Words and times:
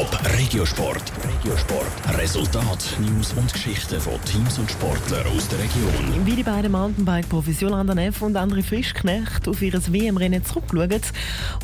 Top 0.00 0.18
Regiosport. 0.38 1.12
Regiosport. 1.28 2.18
Resultat, 2.18 2.96
News 3.00 3.34
und 3.34 3.52
Geschichten 3.52 4.00
von 4.00 4.14
Teams 4.24 4.58
und 4.58 4.70
Sportlern 4.70 5.26
aus 5.26 5.46
der 5.48 5.58
Region. 5.58 6.24
Wie 6.24 6.36
die 6.36 6.42
beiden 6.42 6.72
Mountainbike-Profis 6.72 7.60
Jolanda 7.60 7.94
Neff 7.94 8.22
und 8.22 8.34
André 8.34 8.62
Frischknecht 8.62 9.46
auf 9.46 9.60
ihr 9.60 9.74
WM-Rennen 9.74 10.42
zurückschauen 10.42 11.02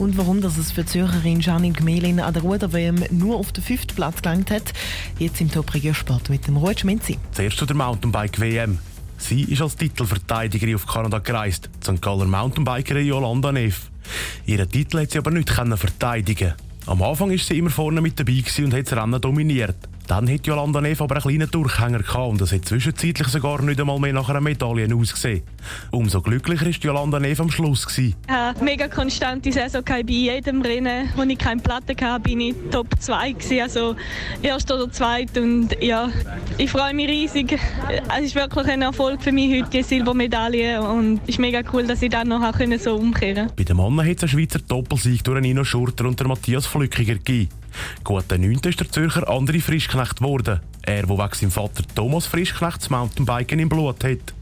und 0.01 0.19
warum 0.19 0.43
das 0.43 0.59
es 0.59 0.71
für 0.71 0.83
die 0.83 0.89
Zürcherin 0.89 1.41
Janine 1.41 1.73
Gmelin 1.73 2.21
an 2.21 2.35
der 2.35 2.43
Ruder-WM 2.43 3.05
nur 3.11 3.37
auf 3.37 3.53
den 3.53 3.65
fünften 3.65 3.95
Platz 3.95 4.21
gelangt 4.21 4.51
hat, 4.51 4.75
jetzt 5.19 5.41
im 5.41 5.51
Top 5.51 5.73
Regiosport 5.73 6.29
mit 6.29 6.47
dem 6.47 6.59
Ruud 6.59 6.79
Schminzi. 6.79 7.19
Zuerst 7.33 7.57
zu 7.57 7.65
der 7.65 7.77
Mountainbike-WM. 7.77 8.79
Sie 9.17 9.45
ist 9.45 9.63
als 9.63 9.77
Titelverteidigerin 9.77 10.75
auf 10.75 10.87
Kanada 10.87 11.21
gereist, 11.21 11.71
die 11.81 11.91
St. 11.91 12.03
Galler 12.03 12.27
Mountainbikerin 12.27 13.07
Jolanda 13.07 13.51
Neff. 13.51 13.91
Ihren 14.45 14.71
Titel 14.71 15.01
hat 15.01 15.11
sie 15.11 15.19
aber 15.19 15.31
nicht 15.31 15.51
verteidigen 15.51 16.53
Am 16.87 17.03
Anfang 17.03 17.31
war 17.31 17.39
sie 17.39 17.59
immer 17.59 17.71
vorne 17.71 18.01
mit 18.01 18.19
dabei 18.19 18.43
und 18.59 18.73
hat 18.73 18.87
das 18.87 18.97
Rennen 18.97 19.21
dominiert. 19.21 19.77
Dann 20.07 20.33
hat 20.33 20.47
Jolanda 20.47 20.81
Neff 20.81 21.03
aber 21.03 21.17
einen 21.17 21.23
kleinen 21.23 21.51
Durchhänger 21.51 21.99
gehabt 21.99 22.31
und 22.31 22.41
es 22.41 22.53
hat 22.53 22.65
zwischenzeitlich 22.65 23.27
sogar 23.27 23.61
nicht 23.63 23.81
einmal 23.81 23.99
mehr 23.99 24.13
nach 24.13 24.29
einer 24.29 24.41
Medaille 24.41 24.89
ausgesehen. 24.95 25.43
Umso 25.91 26.21
glücklicher 26.21 26.67
war 26.67 26.73
Jolanda 26.73 27.19
Neff 27.19 27.41
am 27.41 27.51
Schluss. 27.51 27.87
Gewesen. 27.87 28.15
Ja, 28.29 28.55
mega 28.61 28.87
konstante 28.87 29.51
Saison 29.51 29.83
bei 29.85 30.03
jedem 30.07 30.63
Rennen. 30.63 31.09
Als 31.17 31.29
ich 31.29 31.39
keine 31.39 31.61
Platte 31.61 31.95
hatte, 32.01 32.21
bin 32.21 32.41
ich 32.41 32.55
Top 32.71 32.89
2 32.99 33.33
gewesen, 33.33 33.61
also 33.61 33.97
erst 34.43 34.71
oder 34.71 34.91
zweit 34.93 35.37
und 35.39 35.77
ja, 35.83 36.09
ich 36.57 36.71
freue 36.71 36.95
mich 36.95 37.09
riesig. 37.09 37.59
Es 38.17 38.25
ist 38.25 38.35
wirklich 38.37 38.67
ein 38.69 38.83
Erfolg 38.83 39.23
für 39.23 39.33
mich 39.33 39.61
heute, 39.61 39.71
die 39.71 39.83
Silbermedaille 39.83 40.81
und 40.83 41.21
es 41.25 41.31
ist 41.31 41.39
mega 41.41 41.63
cool, 41.73 41.85
dass 41.85 42.03
ich 42.03 42.11
dann 42.11 42.29
noch 42.29 42.43
so 42.79 42.95
umkehren 42.95 43.51
Bei 43.57 43.65
den 43.65 43.77
Männern 43.77 44.07
hat 44.07 44.17
es 44.17 44.23
einen 44.23 44.29
Schweizer 44.29 44.61
Doppelsieg 44.61 45.25
durch 45.25 45.41
Nino 45.41 45.65
Schurter 45.65 46.07
und 46.07 46.25
Matthias 46.27 46.67
Flückiger 46.67 47.15
gegeben. 47.15 47.49
Gut, 48.05 48.31
der 48.31 48.39
9. 48.39 48.61
ist 48.65 48.81
der 48.81 48.91
Zürcher 48.91 49.29
André 49.29 49.61
Frischknecht 49.61 50.19
geworden. 50.19 50.61
Er, 50.83 51.03
der 51.07 51.19
wegen 51.19 51.35
seinem 51.35 51.51
Vater 51.51 51.83
Thomas 51.95 52.27
Frischknecht 52.27 52.83
das 52.83 52.91
Mountainbiken 52.91 53.59
im 53.59 53.69
Blut 53.69 54.05
hat. 54.05 54.36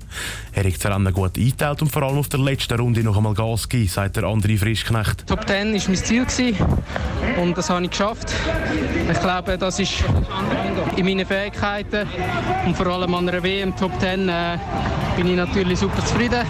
Er 0.52 0.64
hat 0.64 0.86
Rennen 0.86 1.12
gut 1.12 1.36
eingeteilt 1.36 1.82
und 1.82 1.90
vor 1.90 2.02
allem 2.02 2.18
auf 2.18 2.28
der 2.28 2.40
letzten 2.40 2.78
Runde 2.78 3.02
noch 3.02 3.16
einmal 3.16 3.34
Gas 3.34 3.68
gegeben, 3.68 3.88
sagt 3.88 4.16
der 4.16 4.24
André 4.24 4.58
Frischknecht. 4.58 5.26
Top 5.26 5.46
10 5.46 5.74
war 5.74 5.80
mein 5.88 6.28
Ziel 6.28 6.56
und 7.40 7.58
das 7.58 7.70
habe 7.70 7.84
ich 7.84 7.90
geschafft. 7.90 8.32
Ich 9.10 9.20
glaube, 9.20 9.58
das 9.58 9.78
ist 9.78 10.04
in 10.96 11.04
meinen 11.04 11.26
Fähigkeiten 11.26 12.08
und 12.66 12.76
vor 12.76 12.86
allem 12.86 13.14
an 13.14 13.28
einer 13.28 13.42
WM 13.42 13.74
Top 13.76 13.92
10 14.00 14.28
äh, 14.28 14.58
bin 15.16 15.28
ich 15.28 15.36
natürlich 15.36 15.78
super 15.78 16.04
zufrieden. 16.04 16.46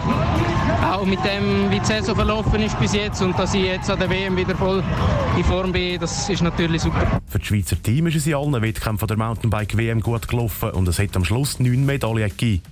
Auch 0.83 1.05
mit 1.05 1.19
dem, 1.25 1.71
wie 1.71 1.81
die 1.81 1.87
Saison 1.87 2.15
verlaufen 2.15 2.61
ist 2.63 2.79
bis 2.79 2.95
jetzt 2.95 3.23
und 3.23 3.39
dass 3.39 3.55
ich 3.55 3.65
jetzt 3.65 3.91
an 3.91 3.99
der 3.99 4.11
WM 4.11 4.37
wieder 4.37 4.55
voll 4.55 4.83
in 5.37 5.45
Form 5.45 5.73
bin, 5.73 5.99
das 5.99 6.29
ist 6.29 6.43
natürlich 6.43 6.83
super. 6.83 7.21
Für 7.27 7.39
das 7.39 7.47
Schweizer 7.47 7.83
Team 7.83 8.07
ist 8.07 8.17
es 8.17 8.27
in 8.27 8.35
allen 8.35 8.61
Wettkämpfen 8.61 9.09
der 9.09 9.17
Mountainbike-WM 9.17 10.01
gut 10.01 10.29
gelaufen 10.29 10.71
und 10.71 10.87
es 10.89 10.99
hat 10.99 11.17
am 11.17 11.25
Schluss 11.25 11.59
neun 11.59 11.85
Medaillen 11.85 12.29
gegeben. 12.29 12.63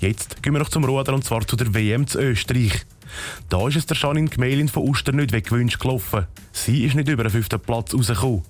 Jetzt 0.00 0.42
gehen 0.42 0.52
wir 0.52 0.60
noch 0.60 0.68
zum 0.68 0.84
Rudern 0.84 1.16
und 1.16 1.24
zwar 1.24 1.46
zu 1.46 1.56
der 1.56 1.74
WM 1.74 2.06
zu 2.06 2.18
Österreich. 2.18 2.84
Da 3.48 3.68
ist 3.68 3.76
es 3.76 3.86
der 3.86 3.96
Janine 3.96 4.28
Gmelin 4.28 4.68
von 4.68 4.88
Uster 4.88 5.12
nicht 5.12 5.32
wie 5.32 5.42
gewünscht 5.42 5.80
gelaufen. 5.80 6.26
Sie 6.52 6.84
ist 6.84 6.94
nicht 6.94 7.08
über 7.08 7.24
den 7.24 7.32
fünften 7.32 7.60
Platz 7.60 7.94
rausgekommen. 7.94 8.42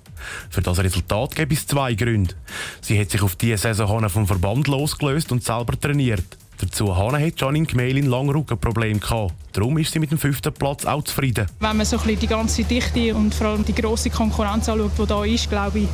Für 0.50 0.62
das 0.62 0.78
Resultat 0.78 1.34
gibt 1.34 1.52
es 1.52 1.66
zwei 1.66 1.94
Gründe. 1.94 2.34
Sie 2.80 2.98
hat 2.98 3.10
sich 3.10 3.22
auf 3.22 3.36
diese 3.36 3.56
Saison 3.58 4.08
vom 4.08 4.26
Verband 4.26 4.68
losgelöst 4.68 5.32
und 5.32 5.42
selber 5.42 5.78
trainiert. 5.78 6.38
Dazu 6.62 6.96
hat 6.96 7.40
Janine 7.40 7.66
Gmelin 7.66 8.06
lange 8.06 8.34
Rückenprobleme 8.34 9.00
gehabt. 9.00 9.34
Darum 9.52 9.78
ist 9.78 9.92
sie 9.92 9.98
mit 9.98 10.12
dem 10.12 10.18
fünften 10.18 10.52
Platz 10.52 10.84
auch 10.84 11.02
zufrieden. 11.02 11.46
Wenn 11.58 11.76
man 11.76 11.84
so 11.84 11.96
ein 11.96 12.04
bisschen 12.04 12.20
die 12.20 12.26
ganze 12.28 12.62
Dichte 12.62 13.16
und 13.16 13.34
vor 13.34 13.48
allem 13.48 13.64
die 13.64 13.74
grosse 13.74 14.10
Konkurrenz 14.10 14.68
anschaut, 14.68 14.92
die 14.96 15.06
da 15.06 15.24
ist, 15.24 15.50
glaube 15.50 15.80
ich, 15.80 15.88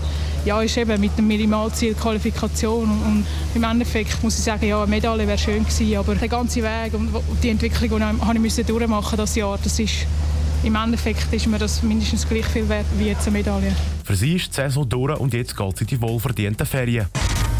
ja, 0.45 0.61
ist 0.61 0.77
eben 0.77 1.01
mit 1.01 1.17
dem 1.17 1.27
Minimalziel 1.27 1.95
Qualifikation 1.95 2.83
und 2.85 3.25
im 3.55 3.65
Endeffekt 3.65 4.23
muss 4.23 4.39
ich 4.39 4.45
sagen, 4.45 4.67
ja, 4.67 4.83
eine 4.83 4.91
Medaille 4.91 5.27
wäre 5.27 5.39
schön 5.39 5.65
gewesen, 5.65 5.97
aber 5.97 6.15
der 6.15 6.29
ganze 6.29 6.63
Weg 6.63 6.93
und 6.93 7.09
die 7.43 7.49
Entwicklung, 7.49 7.99
die 7.99 8.47
ich 8.47 8.67
durchmachen 8.67 9.17
das 9.17 9.35
Jahr, 9.37 9.59
das 9.65 9.79
ist 9.79 10.07
im 10.65 10.75
Endeffekt 10.75 11.33
ist 11.33 11.47
mir 11.47 11.59
das 11.59 11.83
mindestens 11.83 12.29
gleich 12.29 12.45
viel 12.45 12.69
wert 12.69 12.87
wie 12.99 13.07
jetzt 13.07 13.27
eine 13.27 13.39
Medaille. 13.39 13.75
Für 14.05 14.15
sie 14.15 14.37
ist 14.37 14.49
die 14.49 14.55
Saison 14.55 14.87
durch 14.87 15.19
und 15.19 15.33
jetzt 15.33 15.57
geht 15.57 15.79
sie 15.79 15.87
die 15.87 16.01
wohlverdienten 16.01 16.67
Ferien. 16.67 17.07